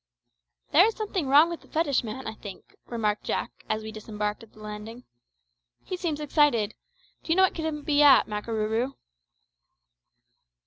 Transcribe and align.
"There 0.71 0.83
is 0.87 0.95
something 0.95 1.27
wrong 1.27 1.47
with 1.51 1.61
the 1.61 1.67
fetishman, 1.67 2.25
I 2.25 2.33
think," 2.33 2.75
remarked 2.87 3.23
Jack, 3.23 3.51
as 3.69 3.83
we 3.83 3.91
disembarked 3.91 4.41
at 4.41 4.51
the 4.53 4.59
landing. 4.59 5.03
"He 5.83 5.95
seems 5.95 6.19
excited. 6.19 6.73
Do 7.21 7.31
you 7.31 7.35
know 7.35 7.43
what 7.43 7.51
it 7.55 7.61
can 7.61 7.83
be 7.83 8.01
at, 8.01 8.27
Makarooroo?" 8.27 8.95